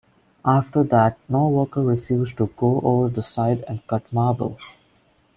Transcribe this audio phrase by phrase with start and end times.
[0.47, 4.57] After that no worker refused to go over the side and cut marble.